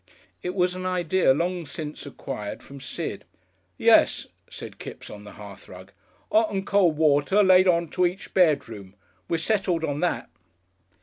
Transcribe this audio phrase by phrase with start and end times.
[0.41, 3.23] It was an idea long since acquired from Sid.
[3.77, 5.91] "Yes," said Kipps, on the hearthrug,
[6.31, 8.95] "'Ot and cold water laid on to each bedroom
[9.29, 10.27] we've settled on that."